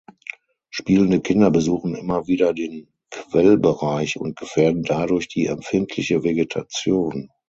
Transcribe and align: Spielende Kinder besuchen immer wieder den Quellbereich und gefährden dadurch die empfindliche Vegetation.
Spielende 0.71 1.21
Kinder 1.21 1.51
besuchen 1.51 1.93
immer 1.93 2.25
wieder 2.25 2.55
den 2.55 2.87
Quellbereich 3.11 4.19
und 4.19 4.35
gefährden 4.35 4.81
dadurch 4.81 5.27
die 5.27 5.45
empfindliche 5.45 6.23
Vegetation. 6.23 7.29